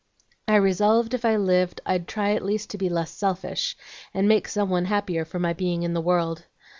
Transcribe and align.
I 0.47 0.55
resolved 0.55 1.13
if 1.13 1.25
I 1.25 1.35
lived 1.35 1.79
I'd 1.85 2.07
try 2.07 2.31
at 2.31 2.43
least 2.43 2.71
to 2.71 2.77
be 2.79 2.89
less 2.89 3.11
selfish, 3.11 3.77
and 4.15 4.27
make 4.27 4.47
some 4.47 4.71
one 4.71 4.85
happier 4.85 5.25
for 5.25 5.37
my 5.37 5.53
being 5.53 5.83
in 5.83 5.93
the 5.93 6.01
world. 6.01 6.47